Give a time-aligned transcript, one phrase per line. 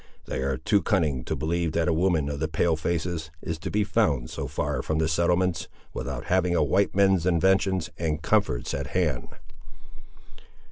[0.25, 3.69] They are too cunning to believe that a woman of the 'pale faces' is to
[3.69, 8.73] be found so far from the settlements, without having a white man's inventions and comforts
[8.73, 9.27] at hand."